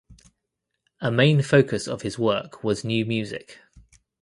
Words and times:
A 0.99 1.11
main 1.11 1.43
focus 1.43 1.87
of 1.87 2.01
his 2.01 2.17
work 2.17 2.63
was 2.63 2.83
New 2.83 3.05
Music. 3.05 3.59